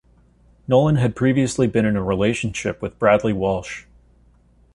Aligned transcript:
Nolan 0.67 0.95
had 0.95 1.15
previously 1.15 1.67
been 1.67 1.85
in 1.85 1.95
a 1.95 2.01
relationship 2.03 2.81
with 2.81 2.97
Bradley 2.97 3.33
Walsh. 3.33 3.85